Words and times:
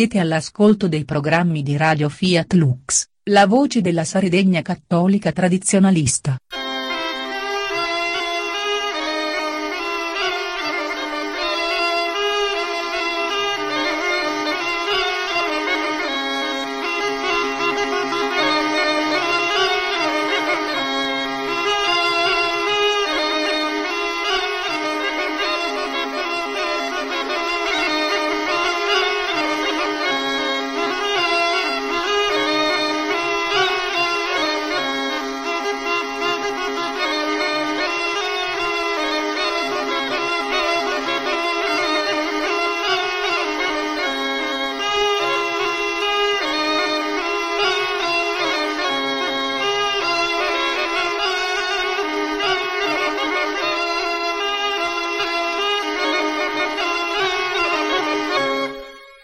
Siete 0.00 0.18
all'ascolto 0.18 0.88
dei 0.88 1.04
programmi 1.04 1.62
di 1.62 1.76
Radio 1.76 2.08
Fiat 2.08 2.54
Lux, 2.54 3.06
la 3.24 3.46
voce 3.46 3.82
della 3.82 4.04
Sardegna 4.04 4.62
cattolica 4.62 5.30
tradizionalista. 5.30 6.39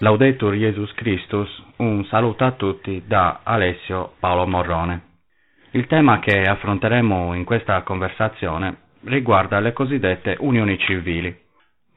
Laudetur 0.00 0.52
Jesus 0.52 0.92
Christus, 0.92 1.48
un 1.76 2.04
saluto 2.04 2.44
a 2.44 2.50
tutti 2.52 3.02
da 3.06 3.40
Alessio 3.42 4.12
Paolo 4.20 4.46
Morrone. 4.46 5.00
Il 5.70 5.86
tema 5.86 6.18
che 6.20 6.42
affronteremo 6.42 7.32
in 7.32 7.44
questa 7.44 7.80
conversazione 7.80 8.76
riguarda 9.04 9.58
le 9.58 9.72
cosiddette 9.72 10.36
unioni 10.40 10.78
civili, 10.80 11.34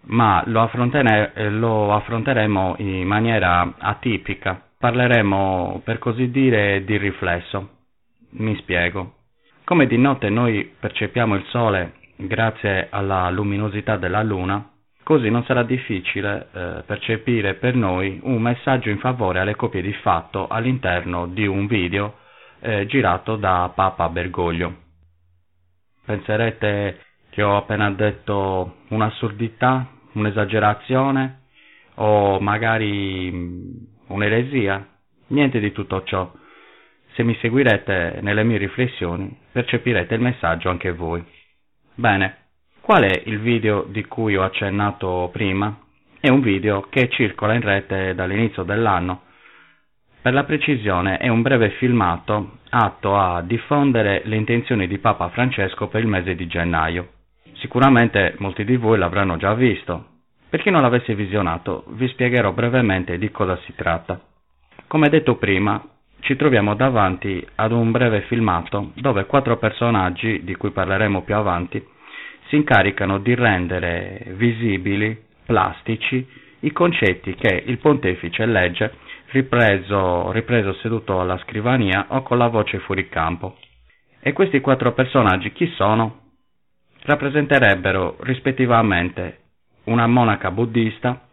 ma 0.03 0.41
lo, 0.45 0.61
affrontene- 0.61 1.50
lo 1.50 1.94
affronteremo 1.94 2.75
in 2.78 3.06
maniera 3.06 3.73
atipica. 3.78 4.61
Parleremo, 4.78 5.81
per 5.84 6.00
così 6.00 6.31
dire, 6.31 6.86
di 6.86 6.95
riflesso. 6.95 7.69
Mi 8.31 8.56
spiego. 8.59 9.16
Come 9.66 9.88
di 9.88 9.97
notte 9.97 10.30
noi 10.30 10.73
percepiamo 10.80 11.36
il 11.36 11.44
Sole 11.47 11.95
grazie 12.16 12.88
alla 12.89 13.30
luminosità 13.30 13.97
della 13.97 14.23
Luna, 14.23 14.66
Così 15.09 15.31
non 15.31 15.43
sarà 15.45 15.63
difficile 15.63 16.49
eh, 16.53 16.83
percepire 16.85 17.55
per 17.55 17.73
noi 17.73 18.19
un 18.21 18.39
messaggio 18.39 18.91
in 18.91 18.99
favore 18.99 19.39
alle 19.39 19.55
coppie 19.55 19.81
di 19.81 19.91
fatto 19.91 20.45
all'interno 20.47 21.25
di 21.25 21.47
un 21.47 21.66
video 21.66 22.19
eh, 22.59 22.85
girato 22.85 23.35
da 23.35 23.71
Papa 23.73 24.07
Bergoglio. 24.09 24.71
Penserete 26.05 26.99
che 27.31 27.41
ho 27.41 27.57
appena 27.57 27.89
detto 27.89 28.81
un'assurdità, 28.89 29.88
un'esagerazione 30.11 31.39
o 31.95 32.39
magari 32.39 33.31
mm, 33.31 33.75
un'eresia? 34.09 34.88
Niente 35.29 35.59
di 35.59 35.71
tutto 35.71 36.03
ciò. 36.03 36.31
Se 37.16 37.23
mi 37.23 37.35
seguirete 37.41 38.19
nelle 38.21 38.44
mie 38.44 38.59
riflessioni, 38.59 39.35
percepirete 39.51 40.13
il 40.13 40.22
messaggio 40.22 40.69
anche 40.69 40.91
voi. 40.91 41.25
Bene, 41.95 42.38
Qual 42.89 43.03
è 43.03 43.22
il 43.25 43.39
video 43.39 43.85
di 43.88 44.03
cui 44.05 44.35
ho 44.35 44.41
accennato 44.41 45.29
prima? 45.31 45.77
È 46.19 46.27
un 46.27 46.41
video 46.41 46.88
che 46.89 47.07
circola 47.07 47.53
in 47.53 47.61
rete 47.61 48.16
dall'inizio 48.16 48.63
dell'anno. 48.63 49.25
Per 50.23 50.33
la 50.33 50.44
precisione 50.44 51.17
è 51.17 51.28
un 51.28 51.44
breve 51.44 51.69
filmato 51.78 52.57
atto 52.72 53.16
a 53.16 53.44
diffondere 53.44 54.23
le 54.25 54.38
intenzioni 54.38 54.88
di 54.88 54.97
Papa 54.97 55.29
Francesco 55.29 55.88
per 55.88 56.01
il 56.01 56.07
mese 56.07 56.33
di 56.33 56.47
gennaio. 56.47 57.09
Sicuramente 57.57 58.33
molti 58.39 58.66
di 58.66 58.75
voi 58.75 58.97
l'avranno 58.97 59.38
già 59.38 59.53
visto. 59.53 60.05
Per 60.49 60.59
chi 60.59 60.72
non 60.72 60.81
l'avesse 60.81 61.13
visionato, 61.13 61.83
vi 61.89 62.07
spiegherò 62.07 62.53
brevemente 62.53 63.19
di 63.19 63.29
cosa 63.29 63.55
si 63.66 63.75
tratta. 63.75 64.19
Come 64.88 65.09
detto 65.09 65.35
prima, 65.35 65.79
ci 66.22 66.35
troviamo 66.35 66.73
davanti 66.73 67.45
ad 67.53 67.72
un 67.72 67.91
breve 67.91 68.22
filmato 68.22 68.94
dove 68.95 69.28
quattro 69.28 69.57
personaggi, 69.57 70.44
di 70.44 70.55
cui 70.55 70.72
parleremo 70.72 71.22
più 71.22 71.35
avanti, 71.35 71.97
si 72.49 72.55
incaricano 72.55 73.19
di 73.19 73.35
rendere 73.35 74.33
visibili, 74.35 75.17
plastici, 75.45 76.27
i 76.61 76.71
concetti 76.71 77.35
che 77.35 77.63
il 77.65 77.77
pontefice 77.77 78.45
legge 78.45 78.91
ripreso, 79.27 80.31
ripreso 80.31 80.73
seduto 80.73 81.19
alla 81.19 81.37
scrivania 81.39 82.07
o 82.09 82.23
con 82.23 82.39
la 82.39 82.47
voce 82.47 82.79
fuori 82.79 83.07
campo. 83.07 83.57
E 84.19 84.33
questi 84.33 84.59
quattro 84.59 84.93
personaggi 84.93 85.53
chi 85.53 85.67
sono? 85.75 86.21
Rappresenterebbero 87.03 88.17
rispettivamente 88.21 89.37
una 89.85 90.07
monaca 90.07 90.49
buddista, 90.51 91.27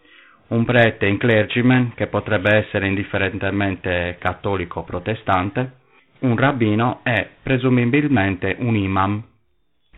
un 0.49 0.65
prete 0.65 1.07
in 1.07 1.17
clergyman 1.17 1.95
che 1.95 2.07
potrebbe 2.07 2.55
essere 2.57 2.87
indifferentemente 2.87 4.17
cattolico 4.21 4.81
o 4.81 4.85
protestante, 4.85 5.73
un 6.21 6.37
rabbino 6.37 7.01
e 7.03 7.31
presumibilmente 7.43 8.55
un 8.61 8.77
imam 8.77 9.25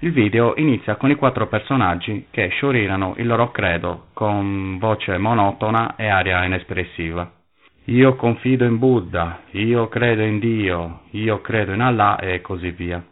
il 0.00 0.12
video 0.12 0.54
inizia 0.56 0.94
con 0.94 1.10
i 1.10 1.16
quattro 1.16 1.48
personaggi 1.48 2.28
che 2.30 2.48
sciorinano 2.48 3.14
il 3.16 3.26
loro 3.26 3.50
credo 3.50 4.06
con 4.12 4.78
voce 4.78 5.18
monotona 5.18 5.96
e 5.96 6.06
aria 6.06 6.44
inespressiva. 6.44 7.28
Io 7.86 8.14
confido 8.14 8.64
in 8.64 8.78
Buddha, 8.78 9.40
io 9.52 9.88
credo 9.88 10.22
in 10.22 10.38
Dio, 10.38 11.00
io 11.10 11.40
credo 11.40 11.72
in 11.72 11.80
Allah 11.80 12.18
e 12.20 12.40
così 12.40 12.70
via. 12.70 13.04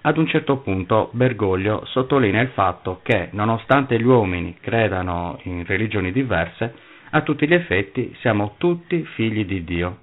Ad 0.00 0.16
un 0.18 0.26
certo 0.26 0.58
punto 0.58 1.10
Bergoglio 1.12 1.84
sottolinea 1.84 2.42
il 2.42 2.48
fatto 2.48 3.00
che, 3.02 3.28
nonostante 3.32 3.98
gli 3.98 4.04
uomini 4.04 4.56
credano 4.60 5.38
in 5.44 5.64
religioni 5.64 6.10
diverse, 6.10 6.74
a 7.10 7.20
tutti 7.22 7.46
gli 7.46 7.54
effetti 7.54 8.12
siamo 8.20 8.54
tutti 8.56 9.04
figli 9.14 9.44
di 9.44 9.62
Dio. 9.62 9.98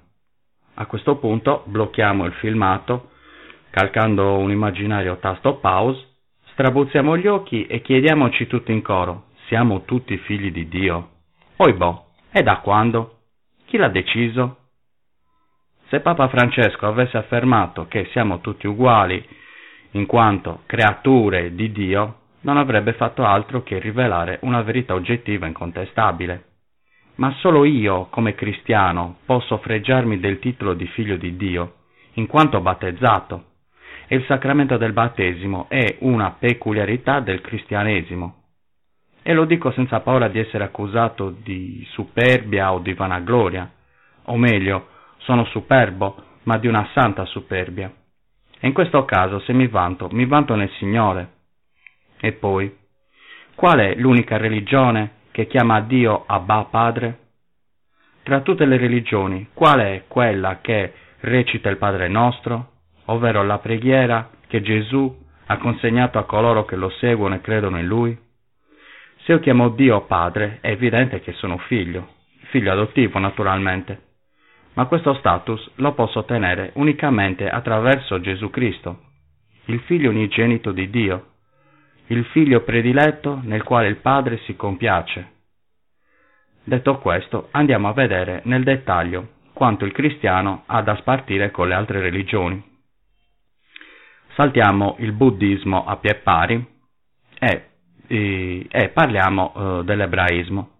A 0.74 0.86
questo 0.86 1.16
punto 1.16 1.64
blocchiamo 1.66 2.24
il 2.24 2.32
filmato 2.32 3.10
Calcando 3.74 4.38
un 4.38 4.52
immaginario 4.52 5.16
tasto 5.16 5.56
pause, 5.56 6.00
strabuzziamo 6.52 7.16
gli 7.16 7.26
occhi 7.26 7.66
e 7.66 7.82
chiediamoci 7.82 8.46
tutti 8.46 8.70
in 8.70 8.82
coro, 8.82 9.30
siamo 9.48 9.82
tutti 9.82 10.16
figli 10.16 10.52
di 10.52 10.68
Dio? 10.68 11.08
Oibò, 11.56 12.06
e 12.30 12.44
da 12.44 12.58
quando? 12.58 13.22
Chi 13.64 13.76
l'ha 13.76 13.88
deciso? 13.88 14.58
Se 15.88 15.98
Papa 15.98 16.28
Francesco 16.28 16.86
avesse 16.86 17.16
affermato 17.16 17.88
che 17.88 18.06
siamo 18.12 18.40
tutti 18.40 18.68
uguali, 18.68 19.20
in 19.94 20.06
quanto 20.06 20.60
creature 20.66 21.56
di 21.56 21.72
Dio, 21.72 22.18
non 22.42 22.58
avrebbe 22.58 22.92
fatto 22.92 23.24
altro 23.24 23.64
che 23.64 23.80
rivelare 23.80 24.38
una 24.42 24.62
verità 24.62 24.94
oggettiva 24.94 25.48
incontestabile. 25.48 26.44
Ma 27.16 27.32
solo 27.40 27.64
io, 27.64 28.06
come 28.10 28.36
cristiano, 28.36 29.16
posso 29.24 29.56
fregiarmi 29.58 30.20
del 30.20 30.38
titolo 30.38 30.74
di 30.74 30.86
figlio 30.86 31.16
di 31.16 31.36
Dio, 31.36 31.72
in 32.12 32.28
quanto 32.28 32.60
battezzato 32.60 33.46
il 34.08 34.24
sacramento 34.26 34.76
del 34.76 34.92
battesimo 34.92 35.66
è 35.68 35.96
una 36.00 36.32
peculiarità 36.32 37.20
del 37.20 37.40
cristianesimo. 37.40 38.42
E 39.22 39.32
lo 39.32 39.46
dico 39.46 39.70
senza 39.72 40.00
paura 40.00 40.28
di 40.28 40.38
essere 40.38 40.64
accusato 40.64 41.30
di 41.30 41.86
superbia 41.92 42.72
o 42.72 42.80
di 42.80 42.92
vanagloria, 42.92 43.70
o 44.24 44.36
meglio, 44.36 44.88
sono 45.18 45.44
superbo, 45.46 46.22
ma 46.42 46.58
di 46.58 46.66
una 46.66 46.86
santa 46.92 47.24
superbia. 47.24 47.90
E 48.60 48.66
in 48.66 48.74
questo 48.74 49.04
caso, 49.06 49.40
se 49.40 49.52
mi 49.54 49.66
vanto, 49.66 50.08
mi 50.10 50.26
vanto 50.26 50.54
nel 50.54 50.70
Signore. 50.78 51.32
E 52.20 52.32
poi, 52.32 52.74
qual 53.54 53.78
è 53.78 53.94
l'unica 53.96 54.36
religione 54.36 55.22
che 55.30 55.46
chiama 55.46 55.80
Dio 55.80 56.24
Abba 56.26 56.66
Padre? 56.70 57.18
Tra 58.22 58.40
tutte 58.40 58.66
le 58.66 58.76
religioni, 58.76 59.48
qual 59.54 59.80
è 59.80 60.04
quella 60.08 60.60
che 60.60 60.92
recita 61.20 61.70
il 61.70 61.76
Padre 61.78 62.08
nostro? 62.08 62.72
Ovvero 63.06 63.42
la 63.42 63.58
preghiera 63.58 64.30
che 64.46 64.62
Gesù 64.62 65.22
ha 65.46 65.58
consegnato 65.58 66.18
a 66.18 66.24
coloro 66.24 66.64
che 66.64 66.76
lo 66.76 66.90
seguono 66.90 67.34
e 67.34 67.40
credono 67.40 67.78
in 67.78 67.86
Lui? 67.86 68.18
Se 69.24 69.32
io 69.32 69.40
chiamo 69.40 69.70
Dio 69.70 70.02
Padre, 70.02 70.58
è 70.60 70.70
evidente 70.70 71.20
che 71.20 71.32
sono 71.32 71.58
figlio, 71.58 72.08
figlio 72.50 72.72
adottivo 72.72 73.18
naturalmente, 73.18 74.02
ma 74.74 74.86
questo 74.86 75.14
status 75.14 75.70
lo 75.76 75.92
posso 75.94 76.20
ottenere 76.20 76.72
unicamente 76.74 77.48
attraverso 77.48 78.20
Gesù 78.20 78.50
Cristo, 78.50 79.00
il 79.66 79.80
figlio 79.80 80.10
unigenito 80.10 80.72
di 80.72 80.90
Dio, 80.90 81.32
il 82.08 82.24
figlio 82.26 82.60
prediletto 82.62 83.40
nel 83.42 83.62
quale 83.62 83.88
il 83.88 83.96
Padre 83.96 84.38
si 84.44 84.56
compiace. 84.56 85.32
Detto 86.64 86.98
questo, 86.98 87.48
andiamo 87.52 87.88
a 87.88 87.92
vedere 87.92 88.42
nel 88.44 88.62
dettaglio 88.62 89.28
quanto 89.52 89.84
il 89.84 89.92
cristiano 89.92 90.64
ha 90.66 90.82
da 90.82 90.96
spartire 90.96 91.50
con 91.50 91.68
le 91.68 91.74
altre 91.74 92.00
religioni 92.00 92.72
saltiamo 94.34 94.96
il 94.98 95.12
buddismo 95.12 95.84
a 95.84 95.96
pie 95.96 96.16
pari 96.16 96.66
e, 97.38 97.68
e, 98.06 98.66
e 98.70 98.88
parliamo 98.88 99.52
uh, 99.54 99.82
dell'ebraismo. 99.82 100.70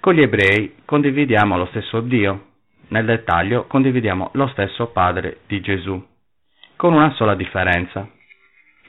Con 0.00 0.14
gli 0.14 0.22
ebrei 0.22 0.76
condividiamo 0.84 1.56
lo 1.56 1.66
stesso 1.66 2.00
Dio, 2.00 2.46
nel 2.88 3.04
dettaglio 3.04 3.66
condividiamo 3.66 4.30
lo 4.34 4.48
stesso 4.48 4.88
Padre 4.88 5.40
di 5.46 5.60
Gesù, 5.60 6.04
con 6.76 6.92
una 6.92 7.12
sola 7.12 7.34
differenza. 7.34 8.08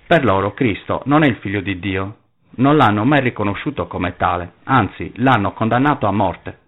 Per 0.06 0.26
loro 0.26 0.54
Cristo 0.54 1.02
non 1.06 1.24
è 1.24 1.28
il 1.28 1.36
figlio 1.38 1.62
di 1.62 1.80
Dio, 1.80 2.18
non 2.56 2.76
l'hanno 2.76 3.06
mai 3.06 3.22
riconosciuto 3.22 3.88
come 3.88 4.16
tale, 4.18 4.54
anzi 4.64 5.12
l'hanno 5.16 5.54
condannato 5.54 6.08
a 6.08 6.12
morte. 6.12 6.60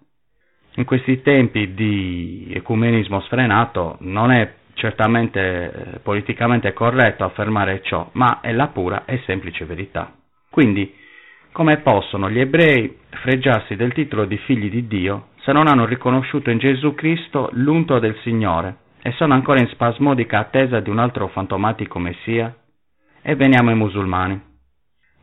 In 0.76 0.84
questi 0.84 1.22
tempi 1.22 1.74
di 1.74 2.52
ecumenismo 2.54 3.20
sfrenato 3.22 3.96
non 4.00 4.30
è 4.30 4.54
certamente 4.76 5.40
eh, 5.40 5.98
politicamente 6.00 6.72
corretto 6.72 7.24
affermare 7.24 7.82
ciò, 7.82 8.08
ma 8.12 8.40
è 8.40 8.52
la 8.52 8.68
pura 8.68 9.04
e 9.06 9.22
semplice 9.24 9.64
verità. 9.64 10.12
Quindi, 10.50 10.94
come 11.50 11.78
possono 11.78 12.30
gli 12.30 12.38
ebrei 12.38 12.98
fregiarsi 13.08 13.76
del 13.76 13.92
titolo 13.92 14.26
di 14.26 14.36
figli 14.38 14.70
di 14.70 14.86
Dio 14.86 15.28
se 15.40 15.52
non 15.52 15.66
hanno 15.66 15.86
riconosciuto 15.86 16.50
in 16.50 16.58
Gesù 16.58 16.94
Cristo 16.94 17.48
l'unto 17.52 17.98
del 17.98 18.16
Signore 18.22 18.76
e 19.02 19.12
sono 19.12 19.32
ancora 19.32 19.60
in 19.60 19.68
spasmodica 19.68 20.38
attesa 20.38 20.80
di 20.80 20.90
un 20.90 20.98
altro 20.98 21.28
fantomatico 21.28 21.98
Messia? 21.98 22.54
E 23.22 23.34
veniamo 23.36 23.70
ai 23.70 23.76
musulmani. 23.76 24.40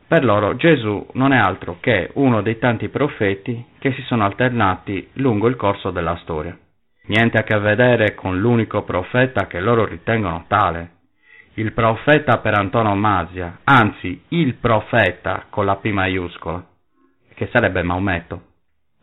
Per 0.06 0.24
loro 0.24 0.56
Gesù 0.56 1.06
non 1.12 1.32
è 1.32 1.38
altro 1.38 1.76
che 1.80 2.10
uno 2.14 2.42
dei 2.42 2.58
tanti 2.58 2.88
profeti 2.88 3.64
che 3.78 3.92
si 3.92 4.02
sono 4.02 4.24
alternati 4.24 5.08
lungo 5.14 5.46
il 5.46 5.56
corso 5.56 5.90
della 5.90 6.16
storia. 6.22 6.58
Niente 7.06 7.38
a 7.38 7.42
che 7.42 7.58
vedere 7.58 8.14
con 8.14 8.38
l'unico 8.38 8.82
profeta 8.82 9.46
che 9.46 9.60
loro 9.60 9.84
ritengono 9.84 10.44
tale, 10.48 10.90
il 11.54 11.72
profeta 11.72 12.38
per 12.38 12.58
antonomasia, 12.58 13.58
anzi 13.64 14.22
il 14.28 14.54
profeta 14.54 15.46
con 15.50 15.66
la 15.66 15.76
P 15.76 15.90
maiuscola, 15.90 16.64
che 17.34 17.48
sarebbe 17.52 17.82
Maometto. 17.82 18.42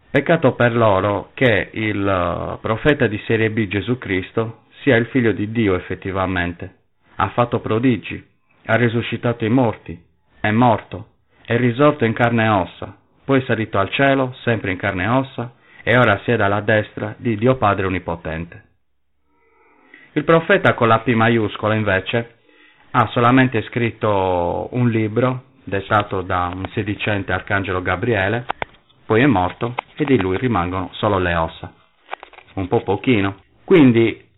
Peccato 0.10 0.56
per 0.56 0.76
loro 0.76 1.30
che 1.34 1.70
il 1.72 2.06
eh, 2.06 2.58
profeta 2.60 3.08
di 3.08 3.18
serie 3.26 3.50
B 3.52 3.68
Gesù 3.68 3.98
Cristo 3.98 4.64
sia 4.82 4.98
il 4.98 5.06
figlio 5.06 5.32
di 5.32 5.52
Dio 5.52 5.76
effettivamente. 5.76 6.80
Ha 7.16 7.30
fatto 7.30 7.62
prodigi, 7.62 8.22
ha 8.66 8.76
risuscitato 8.76 9.46
i 9.46 9.50
morti, 9.50 9.98
è 10.42 10.50
morto, 10.52 11.12
è 11.46 11.56
risorto 11.56 12.04
in 12.04 12.14
carne 12.14 12.46
e 12.46 12.50
ossa, 12.50 12.98
poi 13.24 13.42
è 13.42 13.46
salito 13.46 13.78
al 13.78 13.90
cielo, 13.92 14.34
sempre 14.42 14.72
in 14.72 14.78
carne 14.78 15.04
e 15.04 15.08
ossa, 15.08 15.54
e 15.84 15.98
ora 15.98 16.20
siede 16.24 16.44
alla 16.44 16.62
destra 16.62 17.16
di 17.18 17.36
Dio 17.36 17.56
Padre 17.56 17.86
Onnipotente. 17.86 18.64
Il 20.14 20.24
profeta 20.24 20.74
con 20.74 20.88
la 20.88 21.00
P 21.00 21.14
maiuscola 21.14 21.74
invece 21.74 22.40
ha 22.92 23.08
solamente 23.08 23.62
scritto 23.64 24.68
un 24.72 24.90
libro 24.90 25.44
dettato 25.64 26.22
da 26.22 26.52
un 26.54 26.66
sedicente 26.74 27.32
arcangelo 27.32 27.82
Gabriele, 27.82 28.46
poi 29.06 29.22
è 29.22 29.26
morto 29.26 29.76
e 29.96 30.04
di 30.04 30.20
lui 30.20 30.38
rimangono 30.38 30.90
solo 30.94 31.18
le 31.18 31.36
ossa. 31.36 31.72
Un 32.56 32.68
po' 32.68 32.82
pochino. 32.82 33.38
Quindi, 33.64 34.30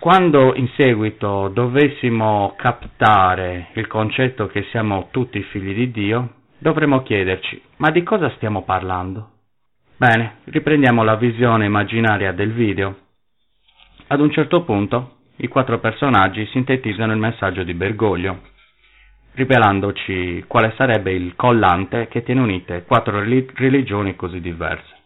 quando 0.00 0.54
in 0.56 0.68
seguito 0.74 1.48
dovessimo 1.48 2.54
captare 2.56 3.68
il 3.74 3.86
concetto 3.86 4.48
che 4.48 4.64
siamo 4.70 5.08
tutti 5.12 5.40
figli 5.44 5.74
di 5.74 5.90
Dio, 5.92 6.30
dovremmo 6.58 7.02
chiederci, 7.02 7.62
ma 7.76 7.90
di 7.90 8.02
cosa 8.02 8.28
stiamo 8.30 8.62
parlando? 8.62 9.31
Bene, 9.96 10.38
riprendiamo 10.44 11.04
la 11.04 11.14
visione 11.14 11.66
immaginaria 11.66 12.32
del 12.32 12.52
video. 12.52 12.96
Ad 14.08 14.20
un 14.20 14.32
certo 14.32 14.64
punto, 14.64 15.18
i 15.36 15.48
quattro 15.48 15.78
personaggi 15.78 16.44
sintetizzano 16.46 17.12
il 17.12 17.18
messaggio 17.18 17.62
di 17.62 17.72
Bergoglio, 17.74 18.40
rivelandoci 19.34 20.44
quale 20.48 20.74
sarebbe 20.76 21.12
il 21.12 21.36
collante 21.36 22.08
che 22.08 22.22
tiene 22.22 22.40
unite 22.40 22.84
quattro 22.84 23.22
religioni 23.22 24.16
così 24.16 24.40
diverse. 24.40 24.96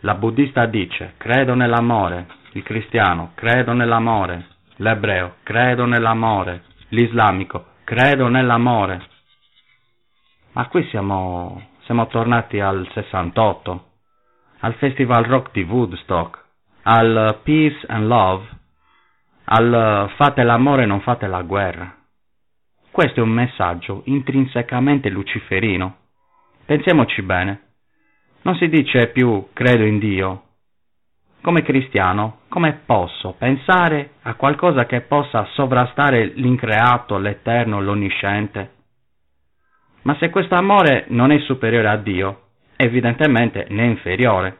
La 0.00 0.14
buddista 0.14 0.64
dice 0.66 1.14
credo 1.18 1.54
nell'amore, 1.54 2.26
il 2.52 2.62
cristiano 2.62 3.32
credo 3.34 3.72
nell'amore, 3.72 4.46
l'ebreo 4.76 5.36
credo 5.42 5.84
nell'amore, 5.84 6.62
l'islamico 6.88 7.72
credo 7.84 8.28
nell'amore. 8.28 9.02
Ma 10.52 10.66
qui 10.68 10.86
siamo, 10.88 11.62
siamo 11.84 12.06
tornati 12.06 12.58
al 12.58 12.88
68 12.92 13.87
al 14.60 14.74
Festival 14.74 15.24
Rock 15.24 15.52
di 15.52 15.62
Woodstock, 15.62 16.44
al 16.82 17.40
Peace 17.42 17.84
and 17.86 18.06
Love, 18.06 18.46
al 19.44 20.12
fate 20.16 20.42
l'amore 20.42 20.84
non 20.86 21.00
fate 21.00 21.26
la 21.26 21.42
guerra. 21.42 21.94
Questo 22.90 23.20
è 23.20 23.22
un 23.22 23.30
messaggio 23.30 24.02
intrinsecamente 24.06 25.08
luciferino. 25.08 25.96
Pensiamoci 26.64 27.22
bene. 27.22 27.60
Non 28.42 28.56
si 28.56 28.68
dice 28.68 29.08
più 29.08 29.48
credo 29.52 29.84
in 29.84 29.98
Dio. 29.98 30.42
Come 31.40 31.62
cristiano, 31.62 32.40
come 32.48 32.80
posso 32.84 33.34
pensare 33.38 34.14
a 34.22 34.34
qualcosa 34.34 34.86
che 34.86 35.02
possa 35.02 35.44
sovrastare 35.52 36.26
l'increato, 36.34 37.16
l'eterno, 37.18 37.80
l'onnisciente? 37.80 38.74
Ma 40.02 40.16
se 40.18 40.30
questo 40.30 40.56
amore 40.56 41.04
non 41.08 41.30
è 41.30 41.38
superiore 41.38 41.88
a 41.88 41.96
Dio, 41.96 42.47
evidentemente 42.78 43.64
è 43.64 43.82
inferiore. 43.82 44.58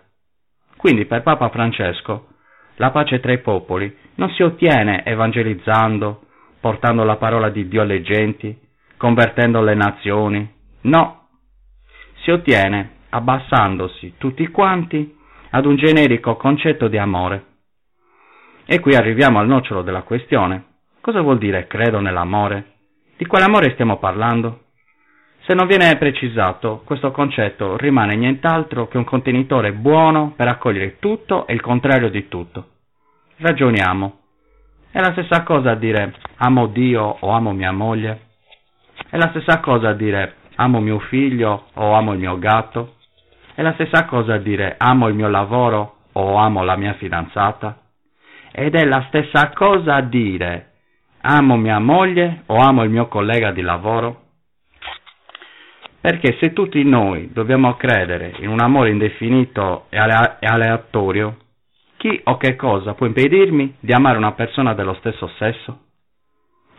Quindi 0.77 1.07
per 1.07 1.23
Papa 1.23 1.49
Francesco 1.49 2.27
la 2.77 2.91
pace 2.91 3.21
tra 3.21 3.33
i 3.33 3.39
popoli 3.39 3.97
non 4.17 4.31
si 4.31 4.43
ottiene 4.43 5.05
evangelizzando, 5.05 6.23
portando 6.61 7.05
la 7.05 7.17
parola 7.17 7.49
di 7.49 7.69
Dio 7.69 7.83
alle 7.83 8.03
genti, 8.03 8.57
convertendo 8.97 9.61
le 9.61 9.75
nazioni, 9.75 10.53
no, 10.83 11.29
si 12.23 12.31
ottiene 12.31 12.97
abbassandosi 13.11 14.15
tutti 14.19 14.47
quanti 14.49 15.17
ad 15.51 15.65
un 15.65 15.77
generico 15.77 16.37
concetto 16.37 16.89
di 16.89 16.99
amore. 16.99 17.45
E 18.67 18.81
qui 18.81 18.95
arriviamo 18.95 19.39
al 19.39 19.47
nocciolo 19.47 19.83
della 19.83 20.03
questione. 20.03 20.65
Cosa 21.01 21.21
vuol 21.21 21.39
dire 21.39 21.67
credo 21.67 22.01
nell'amore? 22.01 22.75
Di 23.17 23.25
quale 23.27 23.45
amore 23.45 23.71
stiamo 23.73 23.99
parlando? 23.99 24.65
Se 25.49 25.55
non 25.55 25.67
viene 25.67 25.97
precisato, 25.97 26.83
questo 26.85 27.11
concetto 27.11 27.79
rimane 27.79 28.17
nient'altro 28.17 28.87
che 28.87 28.99
un 28.99 29.05
contenitore 29.05 29.73
buono 29.73 30.35
per 30.37 30.47
accogliere 30.47 30.99
tutto 30.99 31.47
e 31.47 31.55
il 31.55 31.63
contrario 31.63 32.11
di 32.11 32.29
tutto. 32.29 32.67
Ragioniamo. 33.39 34.19
È 34.91 35.01
la 35.01 35.13
stessa 35.13 35.45
cosa 35.45 35.75
dire 35.75 36.13
amo 36.37 36.67
Dio 36.67 37.17
o 37.21 37.31
amo 37.31 37.55
mia 37.55 37.73
moglie? 37.73 38.27
È 39.09 39.17
la 39.17 39.31
stessa 39.31 39.61
cosa 39.61 39.95
dire 39.95 40.35
amo 40.57 40.81
mio 40.81 40.99
figlio 40.99 41.69
o 41.73 41.95
amo 41.95 42.13
il 42.13 42.19
mio 42.19 42.39
gatto? 42.39 42.97
È 43.55 43.63
la 43.63 43.73
stessa 43.73 44.05
cosa 44.05 44.37
dire 44.37 44.75
amo 44.77 45.09
il 45.09 45.15
mio 45.15 45.29
lavoro 45.29 46.01
o 46.13 46.37
amo 46.37 46.63
la 46.63 46.77
mia 46.77 46.93
fidanzata? 46.93 47.85
Ed 48.53 48.75
è 48.75 48.85
la 48.85 49.03
stessa 49.09 49.51
cosa 49.55 49.99
dire 50.03 50.73
amo 51.23 51.57
mia 51.57 51.79
moglie 51.79 52.43
o 52.45 52.57
amo 52.57 52.83
il 52.83 52.91
mio 52.91 53.09
collega 53.09 53.51
di 53.51 53.63
lavoro? 53.63 54.27
Perché 56.09 56.39
se 56.41 56.55
tutti 56.55 56.83
noi 56.85 57.29
dobbiamo 57.35 57.75
credere 57.75 58.33
in 58.39 58.49
un 58.49 58.61
amore 58.61 58.89
indefinito 58.89 59.89
e 59.91 59.99
aleatorio, 59.99 61.37
chi 61.99 62.19
o 62.25 62.39
che 62.39 62.57
cosa 62.57 62.95
può 62.95 63.05
impedirmi 63.05 63.75
di 63.79 63.93
amare 63.93 64.17
una 64.17 64.33
persona 64.33 64.73
dello 64.73 64.95
stesso 65.01 65.29
sesso? 65.37 65.81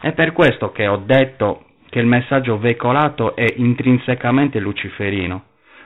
È 0.01 0.13
per 0.13 0.33
questo 0.33 0.71
che 0.71 0.87
ho 0.87 1.03
detto 1.05 1.65
che 1.91 1.99
il 1.99 2.07
messaggio 2.07 2.57
veicolato 2.57 3.35
è 3.35 3.45
intrinsecamente 3.57 4.57
luciferino, 4.57 5.43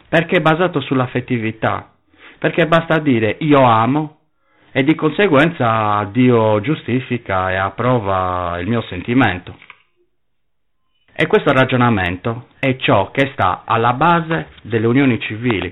perché 0.08 0.38
è 0.38 0.42
basato 0.42 0.80
sull'affettività, 0.80 1.96
perché 2.40 2.66
basta 2.66 2.98
dire 3.00 3.36
io 3.40 3.62
amo 3.62 4.20
e 4.72 4.86
di 4.86 4.96
conseguenza 4.96 6.02
Dio 6.14 6.62
giustifica 6.62 7.52
e 7.52 7.58
approva 7.58 8.58
il 8.62 8.70
mio 8.70 8.84
sentimento. 8.84 9.58
E 11.16 11.28
questo 11.28 11.52
ragionamento 11.52 12.48
è 12.58 12.76
ciò 12.78 13.12
che 13.12 13.30
sta 13.34 13.62
alla 13.66 13.94
base 13.94 14.48
delle 14.64 14.88
unioni 14.88 15.20
civili. 15.20 15.72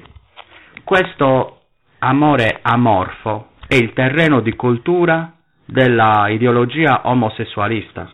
Questo 0.84 1.62
amore 1.98 2.60
amorfo 2.62 3.54
è 3.68 3.74
il 3.74 3.92
terreno 3.94 4.42
di 4.42 4.54
cultura 4.54 5.34
della 5.66 6.28
ideologia 6.30 7.02
omosessualista, 7.06 8.12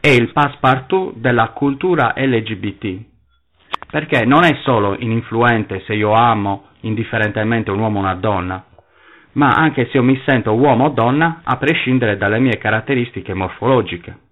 è 0.00 0.08
il 0.08 0.32
passepartout 0.32 1.16
della 1.16 1.50
cultura 1.50 2.14
LGBT, 2.16 2.96
perché 3.88 4.24
non 4.24 4.42
è 4.42 4.58
solo 4.62 4.96
ininfluente 4.98 5.82
se 5.86 5.94
io 5.94 6.14
amo 6.14 6.70
indifferentemente 6.80 7.70
un 7.70 7.78
uomo 7.78 7.98
o 7.98 8.02
una 8.02 8.14
donna, 8.14 8.64
ma 9.32 9.50
anche 9.50 9.86
se 9.86 9.98
io 9.98 10.02
mi 10.02 10.20
sento 10.26 10.52
uomo 10.54 10.86
o 10.86 10.88
donna 10.88 11.42
a 11.44 11.56
prescindere 11.58 12.16
dalle 12.16 12.40
mie 12.40 12.58
caratteristiche 12.58 13.34
morfologiche. 13.34 14.24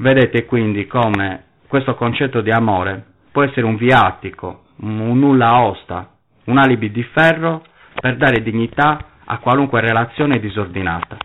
Vedete 0.00 0.44
quindi 0.44 0.86
come 0.86 1.44
questo 1.66 1.96
concetto 1.96 2.40
di 2.40 2.52
amore 2.52 3.04
può 3.32 3.42
essere 3.42 3.66
un 3.66 3.76
viatico, 3.76 4.66
un 4.76 5.18
nulla 5.18 5.60
osta, 5.62 6.18
un 6.44 6.56
alibi 6.56 6.92
di 6.92 7.02
ferro 7.02 7.64
per 8.00 8.16
dare 8.16 8.40
dignità 8.42 8.98
a 9.24 9.38
qualunque 9.38 9.80
relazione 9.80 10.38
disordinata. 10.38 11.16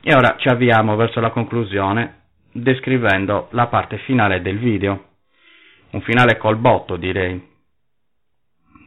E 0.00 0.14
ora 0.14 0.36
ci 0.38 0.48
avviamo 0.48 0.96
verso 0.96 1.20
la 1.20 1.30
conclusione 1.30 2.22
descrivendo 2.52 3.48
la 3.50 3.66
parte 3.66 3.98
finale 3.98 4.40
del 4.40 4.58
video, 4.58 5.04
un 5.90 6.00
finale 6.00 6.38
col 6.38 6.56
botto 6.56 6.96
direi. 6.96 7.54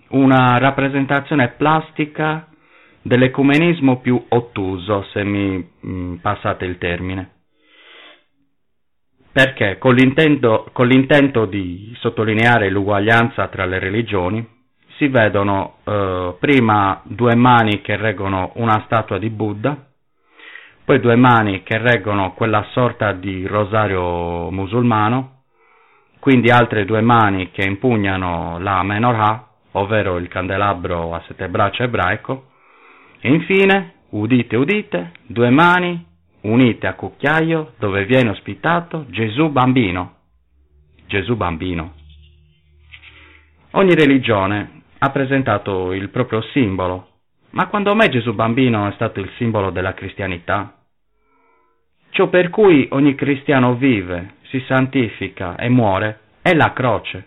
una 0.09 0.57
rappresentazione 0.57 1.49
plastica 1.49 2.47
dell'ecumenismo 3.03 3.99
più 3.99 4.19
ottuso, 4.29 5.03
se 5.13 5.23
mi 5.23 5.69
mm, 5.85 6.15
passate 6.15 6.65
il 6.65 6.79
termine. 6.79 7.38
Perché 9.31 9.77
con 9.77 9.93
l'intento, 9.93 10.69
con 10.73 10.87
l'intento 10.87 11.45
di 11.45 11.95
sottolineare 11.99 12.69
l'uguaglianza 12.69 13.47
tra 13.47 13.65
le 13.65 13.77
religioni 13.77 14.45
si 14.97 15.07
vedono 15.07 15.75
eh, 15.83 16.35
prima 16.39 17.01
due 17.03 17.35
mani 17.35 17.81
che 17.81 17.95
reggono 17.95 18.51
una 18.55 18.81
statua 18.85 19.19
di 19.19 19.29
Buddha, 19.29 19.85
poi 20.83 20.99
due 20.99 21.15
mani 21.15 21.61
che 21.61 21.77
reggono 21.77 22.33
quella 22.33 22.65
sorta 22.71 23.11
di 23.13 23.45
rosario 23.45 24.49
musulmano, 24.49 25.43
quindi 26.19 26.49
altre 26.49 26.83
due 26.83 27.01
mani 27.01 27.51
che 27.51 27.61
impugnano 27.61 28.57
la 28.59 28.81
menorah, 28.81 29.47
ovvero 29.73 30.17
il 30.17 30.27
candelabro 30.27 31.13
a 31.13 31.21
sette 31.27 31.47
braccia 31.47 31.83
ebraico, 31.83 32.47
e 33.21 33.29
infine, 33.31 33.93
udite, 34.09 34.55
udite, 34.55 35.11
due 35.27 35.49
mani 35.51 36.07
unite 36.41 36.87
a 36.87 36.93
cucchiaio 36.93 37.73
dove 37.77 38.05
viene 38.05 38.29
ospitato 38.29 39.05
Gesù 39.09 39.49
bambino. 39.49 40.15
Gesù 41.07 41.35
bambino. 41.35 41.95
Ogni 43.71 43.93
religione 43.93 44.83
ha 44.99 45.09
presentato 45.09 45.93
il 45.93 46.09
proprio 46.09 46.41
simbolo, 46.53 47.07
ma 47.51 47.67
quando 47.67 47.95
mai 47.95 48.09
Gesù 48.09 48.33
bambino 48.33 48.87
è 48.87 48.93
stato 48.93 49.19
il 49.19 49.29
simbolo 49.37 49.69
della 49.69 49.93
cristianità? 49.93 50.75
Ciò 52.11 52.27
per 52.27 52.49
cui 52.49 52.87
ogni 52.91 53.15
cristiano 53.15 53.75
vive, 53.75 54.35
si 54.49 54.63
santifica 54.67 55.55
e 55.55 55.69
muore 55.69 56.19
è 56.41 56.53
la 56.53 56.73
croce. 56.73 57.25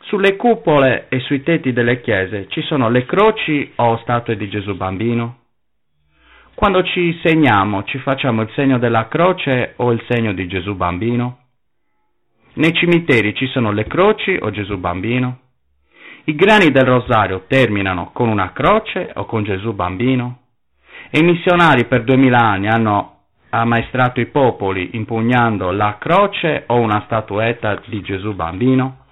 Sulle 0.00 0.36
cupole 0.36 1.08
e 1.08 1.20
sui 1.20 1.42
tetti 1.42 1.72
delle 1.72 2.00
chiese 2.00 2.46
ci 2.48 2.60
sono 2.62 2.90
le 2.90 3.06
croci 3.06 3.72
o 3.76 3.96
statue 3.98 4.36
di 4.36 4.48
Gesù 4.48 4.76
bambino? 4.76 5.43
Quando 6.54 6.84
ci 6.84 7.18
segniamo 7.20 7.82
ci 7.82 7.98
facciamo 7.98 8.42
il 8.42 8.50
segno 8.54 8.78
della 8.78 9.08
croce 9.08 9.72
o 9.76 9.90
il 9.90 10.00
segno 10.08 10.32
di 10.32 10.46
Gesù 10.46 10.76
bambino? 10.76 11.38
Nei 12.54 12.72
cimiteri 12.72 13.34
ci 13.34 13.48
sono 13.48 13.72
le 13.72 13.86
croci 13.86 14.38
o 14.40 14.50
Gesù 14.50 14.78
bambino? 14.78 15.40
I 16.26 16.34
grani 16.36 16.70
del 16.70 16.84
rosario 16.84 17.44
terminano 17.48 18.12
con 18.12 18.28
una 18.28 18.52
croce 18.52 19.10
o 19.14 19.24
con 19.26 19.42
Gesù 19.42 19.72
bambino? 19.72 20.42
E 21.10 21.18
i 21.18 21.24
missionari 21.24 21.86
per 21.86 22.04
duemila 22.04 22.38
anni 22.38 22.68
hanno 22.68 23.24
ammaestrato 23.50 24.20
i 24.20 24.26
popoli 24.26 24.90
impugnando 24.92 25.72
la 25.72 25.96
croce 25.98 26.64
o 26.68 26.78
una 26.78 27.02
statuetta 27.06 27.82
di 27.86 28.00
Gesù 28.00 28.32
bambino? 28.32 29.06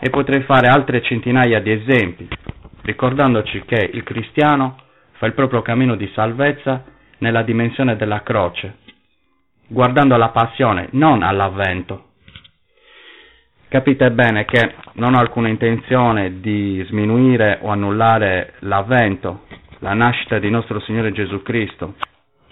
E 0.00 0.10
potrei 0.10 0.42
fare 0.42 0.66
altre 0.66 1.00
centinaia 1.00 1.60
di 1.60 1.70
esempi, 1.70 2.28
ricordandoci 2.82 3.62
che 3.64 3.88
il 3.92 4.02
cristiano 4.02 4.84
fa 5.18 5.26
il 5.26 5.34
proprio 5.34 5.62
cammino 5.62 5.96
di 5.96 6.10
salvezza 6.14 6.84
nella 7.18 7.42
dimensione 7.42 7.96
della 7.96 8.22
croce, 8.22 8.76
guardando 9.66 10.14
alla 10.14 10.28
passione, 10.28 10.88
non 10.92 11.22
all'avvento. 11.22 12.04
Capite 13.68 14.10
bene 14.12 14.44
che 14.44 14.74
non 14.94 15.14
ho 15.14 15.18
alcuna 15.18 15.48
intenzione 15.48 16.40
di 16.40 16.84
sminuire 16.88 17.58
o 17.62 17.70
annullare 17.70 18.54
l'avvento, 18.60 19.46
la 19.80 19.92
nascita 19.92 20.38
di 20.38 20.48
nostro 20.50 20.80
Signore 20.80 21.12
Gesù 21.12 21.42
Cristo, 21.42 21.94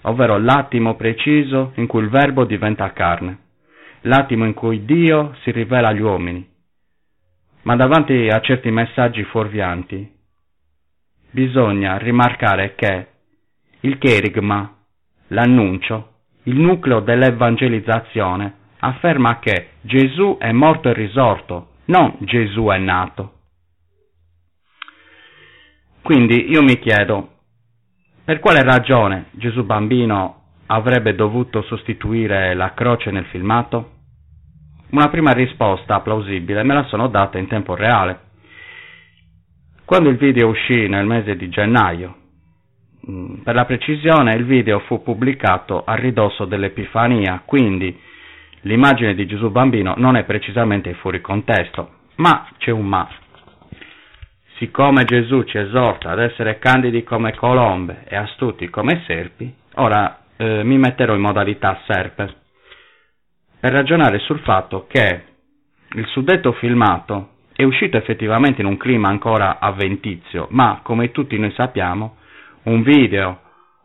ovvero 0.02 0.38
l'attimo 0.38 0.97
preciso 0.97 1.73
in 1.76 1.87
cui 1.87 2.02
il 2.02 2.09
Verbo 2.09 2.44
diventa 2.44 2.92
carne, 2.92 3.38
l'attimo 4.02 4.44
in 4.44 4.54
cui 4.54 4.85
Dio 4.85 5.35
si 5.42 5.50
rivela 5.50 5.88
agli 5.88 6.00
uomini. 6.00 6.47
Ma 7.62 7.76
davanti 7.76 8.28
a 8.28 8.40
certi 8.40 8.71
messaggi 8.71 9.23
fuorvianti, 9.25 10.13
bisogna 11.34 11.98
rimarcare 11.98 12.76
che 12.76 13.08
il 13.80 13.98
cherigma, 13.98 14.72
l'annuncio, 15.28 16.12
il 16.44 16.54
nucleo 16.54 17.00
dell'evangelizzazione, 17.00 18.54
afferma 18.78 19.40
che 19.40 19.70
Gesù 19.80 20.36
è 20.38 20.52
morto 20.52 20.88
e 20.88 20.92
risorto, 20.94 21.70
non 21.86 22.14
Gesù 22.20 22.66
è 22.66 22.78
nato. 22.78 23.32
Quindi 26.02 26.50
io 26.50 26.62
mi 26.62 26.78
chiedo, 26.78 27.30
per 28.24 28.38
quale 28.38 28.62
ragione 28.62 29.26
Gesù 29.32 29.64
bambino 29.64 30.42
avrebbe 30.66 31.16
dovuto 31.16 31.62
sostituire 31.62 32.54
la 32.54 32.74
croce 32.74 33.10
nel 33.10 33.24
filmato? 33.26 33.90
Una 34.90 35.08
prima 35.08 35.32
risposta 35.32 36.00
plausibile 36.00 36.62
me 36.62 36.74
la 36.74 36.84
sono 36.84 37.08
data 37.08 37.38
in 37.38 37.48
tempo 37.48 37.74
reale. 37.74 38.24
Quando 39.86 40.08
il 40.08 40.16
video 40.16 40.48
uscì 40.48 40.88
nel 40.88 41.04
mese 41.04 41.36
di 41.36 41.50
gennaio, 41.50 42.16
mm, 43.06 43.42
per 43.42 43.54
la 43.54 43.66
precisione 43.66 44.34
il 44.34 44.46
video 44.46 44.78
fu 44.80 45.02
pubblicato 45.02 45.84
a 45.84 45.94
ridosso 45.94 46.46
dell'Epifania, 46.46 47.42
quindi 47.44 47.94
l'immagine 48.62 49.14
di 49.14 49.26
Gesù 49.26 49.50
bambino 49.50 49.92
non 49.98 50.16
è 50.16 50.24
precisamente 50.24 50.94
fuori 50.94 51.20
contesto, 51.20 51.96
ma 52.16 52.48
c'è 52.56 52.70
un 52.70 52.86
ma. 52.86 53.06
Siccome 54.56 55.04
Gesù 55.04 55.42
ci 55.42 55.58
esorta 55.58 56.12
ad 56.12 56.20
essere 56.20 56.58
candidi 56.58 57.02
come 57.02 57.34
colombe 57.34 58.04
e 58.08 58.16
astuti 58.16 58.70
come 58.70 59.02
serpi, 59.06 59.54
ora 59.74 60.20
eh, 60.38 60.64
mi 60.64 60.78
metterò 60.78 61.14
in 61.14 61.20
modalità 61.20 61.78
serpe 61.86 62.34
per 63.60 63.70
ragionare 63.72 64.18
sul 64.20 64.38
fatto 64.40 64.86
che 64.88 65.24
il 65.92 66.06
suddetto 66.06 66.52
filmato 66.52 67.33
è 67.54 67.62
uscito 67.62 67.96
effettivamente 67.96 68.61
in 68.61 68.66
un 68.66 68.76
clima 68.76 69.08
ancora 69.08 69.58
avventizio, 69.58 70.49
ma 70.50 70.80
come 70.82 71.11
tutti 71.11 71.38
noi 71.38 71.52
sappiamo, 71.52 72.16
un 72.64 72.82
video 72.82 73.40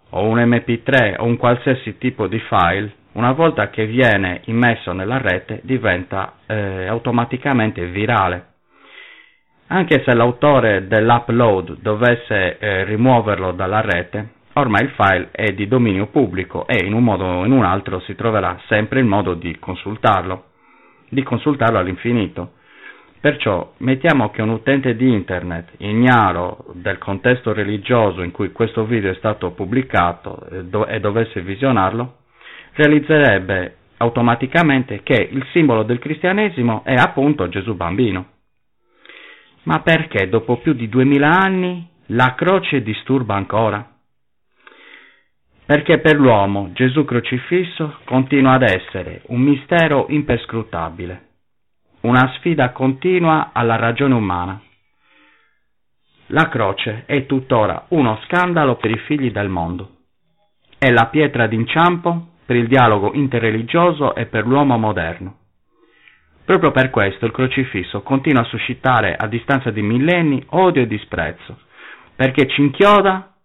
o 0.09 0.25
un 0.25 0.37
mp3 0.37 1.15
o 1.17 1.25
un 1.25 1.37
qualsiasi 1.37 1.97
tipo 1.97 2.27
di 2.27 2.39
file, 2.39 2.93
una 3.13 3.31
volta 3.31 3.69
che 3.69 3.85
viene 3.85 4.41
immesso 4.45 4.91
nella 4.93 5.17
rete, 5.17 5.61
diventa 5.63 6.33
eh, 6.45 6.87
automaticamente 6.87 7.85
virale 7.87 8.49
anche 9.71 10.01
se 10.03 10.13
l'autore 10.15 10.87
dell'upload 10.87 11.77
dovesse 11.81 12.57
eh, 12.57 12.83
rimuoverlo 12.85 13.51
dalla 13.51 13.81
rete, 13.81 14.29
ormai 14.53 14.83
il 14.83 14.89
file 14.95 15.29
è 15.31 15.51
di 15.53 15.67
dominio 15.67 16.07
pubblico 16.07 16.65
e 16.67 16.85
in 16.85 16.93
un 16.93 17.03
modo 17.03 17.25
o 17.25 17.45
in 17.45 17.51
un 17.51 17.63
altro 17.63 17.99
si 18.01 18.15
troverà 18.15 18.59
sempre 18.67 18.99
il 18.99 19.05
modo 19.05 19.35
di 19.35 19.57
consultarlo, 19.59 20.45
di 21.09 21.21
consultarlo 21.21 21.77
all'infinito. 21.77 22.53
Perciò 23.21 23.73
mettiamo 23.79 24.29
che 24.29 24.41
un 24.41 24.49
utente 24.49 24.95
di 24.95 25.11
internet, 25.11 25.73
ignaro 25.79 26.67
del 26.73 26.97
contesto 26.97 27.51
religioso 27.51 28.21
in 28.21 28.31
cui 28.31 28.53
questo 28.53 28.85
video 28.85 29.11
è 29.11 29.15
stato 29.15 29.51
pubblicato 29.51 30.47
e, 30.49 30.63
do- 30.63 30.87
dovesse 31.01 31.41
visionarlo, 31.41 32.19
realizzerebbe 32.75 33.75
automaticamente 33.97 35.03
che 35.03 35.27
il 35.31 35.45
simbolo 35.51 35.83
del 35.83 35.99
cristianesimo 35.99 36.83
è 36.85 36.93
appunto 36.93 37.49
Gesù 37.49 37.75
bambino. 37.75 38.25
Ma 39.63 39.81
perché 39.81 40.29
dopo 40.29 40.57
più 40.57 40.71
di 40.71 40.87
duemila 40.87 41.29
anni 41.29 41.85
la 42.07 42.35
croce 42.35 42.81
disturba 42.81 43.35
ancora? 43.35 43.85
Perché 45.65 45.99
per 45.99 46.15
l'uomo 46.15 46.71
Gesù 46.71 47.03
crocifisso 47.03 47.97
continua 48.05 48.53
ad 48.53 48.63
essere 48.63 49.23
un 49.25 49.41
mistero 49.41 50.05
imperscrutabile, 50.07 51.27
una 52.01 52.31
sfida 52.35 52.71
continua 52.71 53.49
alla 53.53 53.75
ragione 53.75 54.13
umana. 54.13 54.61
La 56.27 56.47
croce 56.47 57.03
è 57.05 57.25
tuttora 57.25 57.85
uno 57.89 58.19
scandalo 58.25 58.75
per 58.75 58.91
i 58.91 58.97
figli 58.99 59.31
del 59.31 59.49
mondo. 59.49 59.97
È 60.77 60.89
la 60.91 61.07
pietra 61.07 61.47
d'inciampo 61.47 62.27
per 62.45 62.55
il 62.55 62.67
dialogo 62.67 63.13
interreligioso 63.13 64.15
e 64.15 64.27
per 64.27 64.45
l'uomo 64.45 64.77
moderno. 64.77 65.37
Proprio 66.45 66.71
per 66.71 66.89
questo 66.89 67.25
il 67.25 67.31
crocifisso 67.31 68.01
continua 68.01 68.41
a 68.41 68.45
suscitare 68.45 69.15
a 69.15 69.27
distanza 69.27 69.69
di 69.69 69.81
millenni 69.81 70.43
odio 70.49 70.81
e 70.81 70.87
disprezzo, 70.87 71.59
perché 72.15 72.47
ci 72.47 72.61
inchioda, 72.61 73.35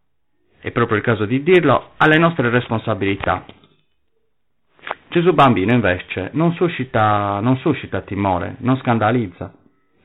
è 0.58 0.70
proprio 0.70 0.96
il 0.96 1.02
caso 1.02 1.26
di 1.26 1.42
dirlo, 1.42 1.90
alle 1.98 2.16
nostre 2.16 2.48
responsabilità. 2.48 3.44
Gesù 5.14 5.32
bambino 5.32 5.72
invece 5.72 6.30
non 6.32 6.54
suscita, 6.54 7.38
non 7.38 7.56
suscita 7.58 8.00
timore, 8.00 8.56
non 8.58 8.76
scandalizza. 8.78 9.52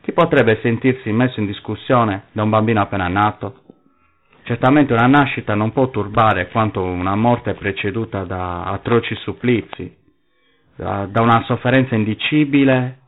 Chi 0.01 0.11
potrebbe 0.11 0.59
sentirsi 0.61 1.11
messo 1.11 1.39
in 1.39 1.47
discussione 1.47 2.25
da 2.31 2.43
un 2.43 2.51
bambino 2.51 2.79
appena 2.81 3.07
nato? 3.07 3.61
Certamente 4.43 4.93
una 4.93 5.07
nascita 5.07 5.55
non 5.55 5.71
può 5.71 5.89
turbare 5.89 6.49
quanto 6.49 6.83
una 6.83 7.15
morte 7.15 7.55
preceduta 7.55 8.23
da 8.23 8.65
atroci 8.65 9.15
supplizi, 9.15 9.91
da 10.75 11.09
una 11.21 11.41
sofferenza 11.45 11.95
indicibile, 11.95 12.99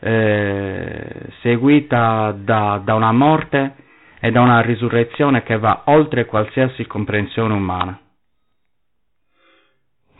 eh, 0.00 1.26
seguita 1.42 2.34
da, 2.38 2.80
da 2.82 2.94
una 2.94 3.12
morte 3.12 3.74
e 4.18 4.30
da 4.30 4.40
una 4.40 4.62
risurrezione 4.62 5.42
che 5.42 5.58
va 5.58 5.82
oltre 5.88 6.24
qualsiasi 6.24 6.86
comprensione 6.86 7.52
umana. 7.52 7.98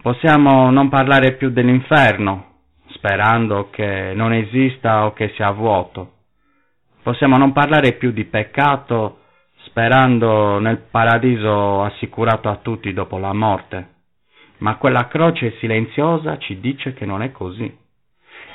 Possiamo 0.05 0.71
non 0.71 0.91
parlare 0.91 1.33
più 1.33 1.49
dell'inferno, 1.49 2.57
sperando 2.89 3.71
che 3.71 4.13
non 4.15 4.35
esista 4.35 5.07
o 5.07 5.15
che 5.15 5.33
sia 5.35 5.51
vuoto, 5.51 6.13
Possiamo 7.03 7.39
non 7.39 7.53
parlare 7.53 7.95
più 7.95 8.13
di 8.13 8.25
peccato 8.25 9.21
sperando 9.67 10.59
nel 10.59 10.77
paradiso 10.91 11.83
assicurato 11.83 12.51
a 12.51 12.57
tutti 12.57 12.93
dopo 12.93 13.17
la 13.17 13.33
morte, 13.33 13.89
ma 14.59 14.77
quella 14.77 15.09
croce 15.09 15.57
silenziosa 15.59 16.37
ci 16.37 16.61
dice 16.61 16.93
che 16.93 17.07
non 17.07 17.23
è 17.23 17.33
così. 17.33 17.75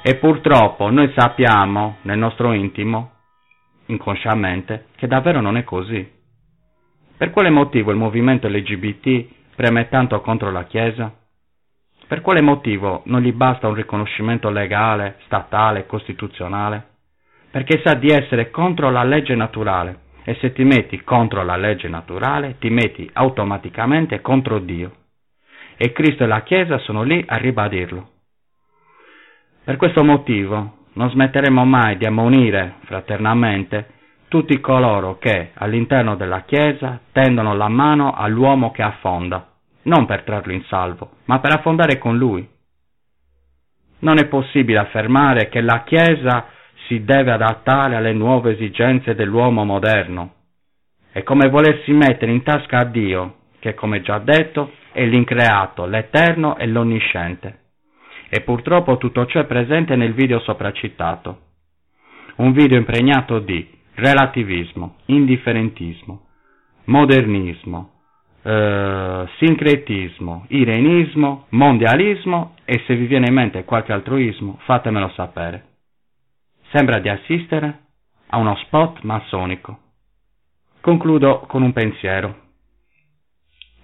E 0.04 0.16
purtroppo 0.18 0.92
noi 0.92 1.12
sappiamo 1.16 1.98
nel 2.04 2.20
nostro 2.20 2.54
intimo, 2.54 3.12
inconsciamente, 3.88 4.90
che 4.98 5.08
davvero 5.08 5.42
non 5.42 5.58
è 5.58 5.64
così. 5.64 6.08
Per 7.18 7.32
quale 7.32 7.50
motivo 7.50 7.90
il 7.90 7.98
movimento 7.98 8.48
LGBT 8.48 9.28
preme 9.56 9.90
tanto 9.90 10.22
contro 10.22 10.52
la 10.52 10.66
Chiesa? 10.66 11.19
Per 12.10 12.22
quale 12.22 12.42
motivo 12.42 13.04
non 13.06 13.22
gli 13.22 13.32
basta 13.32 13.68
un 13.68 13.76
riconoscimento 13.76 14.50
legale, 14.50 15.18
statale, 15.26 15.86
costituzionale? 15.86 16.88
Perché 17.52 17.84
sa 17.86 17.94
di 17.94 18.08
essere 18.08 18.50
contro 18.50 18.90
la 18.90 19.04
legge 19.04 19.36
naturale 19.36 20.00
e 20.24 20.34
se 20.42 20.52
ti 20.52 20.64
metti 20.64 21.04
contro 21.04 21.44
la 21.44 21.56
legge 21.56 21.88
naturale 21.88 22.56
ti 22.58 22.72
metti 22.72 23.08
automaticamente 23.14 24.22
contro 24.22 24.58
Dio. 24.58 24.92
E 25.78 25.92
Cristo 25.92 26.24
e 26.24 26.26
la 26.26 26.42
Chiesa 26.42 26.80
sono 26.80 27.04
lì 27.04 27.24
a 27.28 27.36
ribadirlo. 27.36 28.10
Per 29.64 29.78
questo 29.78 30.04
motivo 30.04 30.88
non 30.94 31.12
smetteremo 31.12 31.64
mai 31.64 31.96
di 31.98 32.08
ammonire 32.08 32.78
fraternamente 32.86 33.88
tutti 34.30 34.60
coloro 34.60 35.20
che 35.20 35.52
all'interno 35.54 36.16
della 36.16 36.42
Chiesa 36.42 37.02
tendono 37.12 37.54
la 37.54 37.68
mano 37.68 38.16
all'uomo 38.16 38.72
che 38.72 38.82
affonda, 38.82 39.49
non 39.90 40.06
per 40.06 40.24
trarlo 40.24 40.54
in 40.54 40.64
salvo, 40.66 41.18
ma 41.26 41.40
per 41.40 41.54
affondare 41.54 41.98
con 41.98 42.18
lui. 42.18 42.48
Non 44.00 44.18
è 44.18 44.28
possibile 44.28 44.80
affermare 44.80 45.50
che 45.50 45.60
la 45.60 45.84
Chiesa 45.84 46.48
si 46.88 47.04
deve 47.04 47.32
adattare 47.32 47.96
alle 47.96 48.14
nuove 48.14 48.54
esigenze 48.54 49.16
dell'uomo 49.16 49.66
moderno. 49.66 50.36
È 51.12 51.24
come 51.24 51.50
volersi 51.50 51.92
mettere 51.92 52.32
in 52.32 52.44
tasca 52.44 52.80
a 52.80 52.86
Dio, 52.86 53.36
che 53.60 53.74
come 53.74 54.02
già 54.02 54.20
detto 54.20 54.72
è 54.92 55.04
l'increato, 55.06 55.86
l'eterno 55.86 56.56
e 56.58 56.68
l'onnisciente. 56.68 57.60
E 58.30 58.42
purtroppo 58.42 58.98
tutto 58.98 59.26
ciò 59.26 59.40
è 59.40 59.46
presente 59.46 59.96
nel 59.96 60.14
video 60.14 60.40
sopracitato. 60.40 61.48
Un 62.38 62.54
video 62.54 62.78
impregnato 62.78 63.40
di 63.40 63.68
relativismo, 63.96 64.98
indifferentismo, 65.06 66.28
modernismo, 66.86 67.99
eh, 68.42 69.28
sincretismo, 69.38 70.46
irenismo, 70.50 71.46
mondialismo 71.50 72.56
e 72.66 72.84
se 72.86 72.96
vi 72.96 73.06
viene 73.06 73.28
in 73.28 73.34
mente 73.34 73.66
qualche 73.66 73.94
altruismo 73.94 74.60
fatemelo 74.64 75.10
sapere. 75.10 75.66
Sembra 76.72 77.00
di 77.00 77.10
assistere 77.10 77.80
a 78.28 78.38
uno 78.38 78.56
spot 78.66 79.02
massonico. 79.02 79.80
Concludo 80.82 81.40
con 81.48 81.62
un 81.64 81.74
pensiero. 81.74 82.48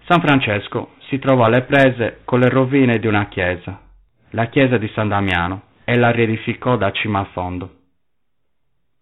San 0.07 0.21
Francesco 0.21 0.93
si 1.07 1.17
trovò 1.19 1.45
alle 1.45 1.63
prese 1.63 2.21
con 2.25 2.39
le 2.39 2.49
rovine 2.49 2.99
di 2.99 3.07
una 3.07 3.27
chiesa, 3.27 3.81
la 4.31 4.45
chiesa 4.47 4.77
di 4.77 4.87
San 4.93 5.07
Damiano, 5.07 5.63
e 5.83 5.95
la 5.97 6.11
riedificò 6.11 6.77
da 6.77 6.91
cima 6.91 7.19
a 7.19 7.25
fondo. 7.25 7.75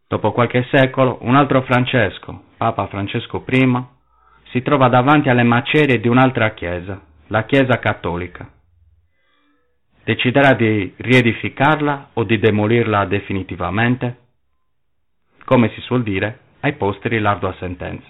Dopo 0.07 0.31
qualche 0.31 0.67
secolo, 0.69 1.17
un 1.21 1.35
altro 1.35 1.61
Francesco, 1.63 2.43
Papa 2.57 2.87
Francesco 2.87 3.43
I, 3.47 3.85
si 4.53 4.61
trova 4.61 4.87
davanti 4.87 5.29
alle 5.29 5.41
macerie 5.41 5.99
di 5.99 6.07
un'altra 6.07 6.51
chiesa, 6.51 7.01
la 7.27 7.43
Chiesa 7.45 7.79
cattolica. 7.79 8.47
Deciderà 10.03 10.53
di 10.53 10.93
riedificarla 10.95 12.09
o 12.13 12.23
di 12.23 12.37
demolirla 12.37 13.05
definitivamente? 13.05 14.17
Come 15.43 15.71
si 15.73 15.81
suol 15.81 16.03
dire, 16.03 16.39
ai 16.59 16.73
posteri 16.73 17.17
l'ardua 17.17 17.55
sentenza. 17.57 18.07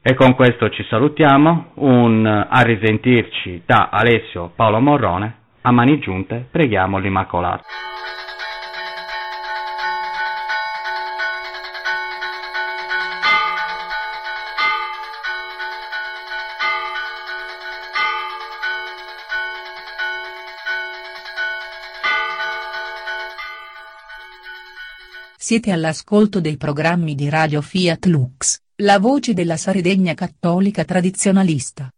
E 0.00 0.14
con 0.14 0.34
questo 0.34 0.70
ci 0.70 0.82
salutiamo, 0.84 1.72
un 1.74 2.26
a 2.26 2.62
risentirci 2.62 3.62
da 3.66 3.90
Alessio 3.92 4.52
Paolo 4.56 4.80
Morrone, 4.80 5.36
a 5.60 5.70
mani 5.70 5.98
giunte 5.98 6.46
preghiamo 6.50 6.96
l'Immacolato. 6.96 7.64
Siete 25.46 25.72
all'ascolto 25.72 26.40
dei 26.40 26.56
programmi 26.56 27.14
di 27.14 27.28
Radio 27.28 27.60
Fiat 27.60 28.06
Lux, 28.06 28.56
la 28.76 28.98
voce 28.98 29.34
della 29.34 29.58
Sardegna 29.58 30.14
cattolica 30.14 30.86
tradizionalista. 30.86 31.90